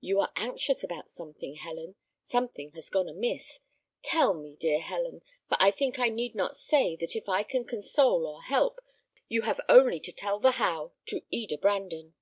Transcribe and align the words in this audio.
You 0.00 0.20
are 0.20 0.30
anxious 0.36 0.84
about 0.84 1.10
something, 1.10 1.56
Helen. 1.56 1.96
Something 2.22 2.70
has 2.76 2.88
gone 2.88 3.08
amiss. 3.08 3.58
Tell 4.04 4.32
me, 4.32 4.54
dear 4.54 4.78
Helen; 4.80 5.20
for 5.48 5.56
I 5.58 5.72
think 5.72 5.98
I 5.98 6.10
need 6.10 6.36
not 6.36 6.56
say 6.56 6.94
that 7.00 7.16
if 7.16 7.28
I 7.28 7.42
can 7.42 7.64
console 7.64 8.24
or 8.24 8.42
help, 8.44 8.78
you 9.28 9.42
have 9.42 9.60
only 9.68 9.98
to 9.98 10.12
tell 10.12 10.38
the 10.38 10.52
how, 10.52 10.92
to 11.06 11.22
Eda 11.28 11.58
Brandon." 11.58 12.14